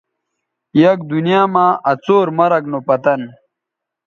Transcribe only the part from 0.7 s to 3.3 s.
یک دنیاں مہ آ څور مرگ نو پتن